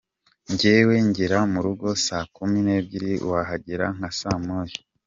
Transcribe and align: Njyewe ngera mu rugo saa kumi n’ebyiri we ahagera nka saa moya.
Njyewe 0.51 0.95
ngera 1.07 1.39
mu 1.51 1.59
rugo 1.65 1.87
saa 2.05 2.27
kumi 2.35 2.59
n’ebyiri 2.65 3.13
we 3.27 3.35
ahagera 3.43 3.85
nka 3.97 4.09
saa 4.19 4.39
moya. 4.45 4.77